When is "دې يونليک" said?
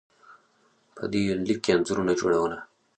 1.11-1.59